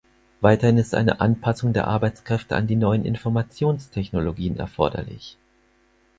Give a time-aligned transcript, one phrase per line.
[0.39, 5.37] Weiterhin ist eine Anpassung der Arbeitskräfte an die neuen Informationstechnologien erforderlich.